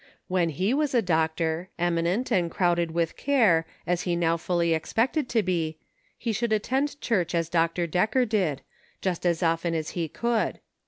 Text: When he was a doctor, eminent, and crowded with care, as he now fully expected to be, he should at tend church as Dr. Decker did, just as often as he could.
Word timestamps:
When 0.27 0.49
he 0.49 0.73
was 0.73 0.95
a 0.95 1.01
doctor, 1.03 1.69
eminent, 1.77 2.31
and 2.31 2.49
crowded 2.49 2.89
with 2.89 3.15
care, 3.15 3.67
as 3.85 4.01
he 4.01 4.15
now 4.15 4.35
fully 4.35 4.73
expected 4.73 5.29
to 5.29 5.43
be, 5.43 5.77
he 6.17 6.33
should 6.33 6.51
at 6.53 6.63
tend 6.63 6.99
church 7.01 7.35
as 7.35 7.49
Dr. 7.49 7.85
Decker 7.85 8.25
did, 8.25 8.63
just 9.01 9.27
as 9.27 9.43
often 9.43 9.75
as 9.75 9.89
he 9.89 10.07
could. 10.07 10.59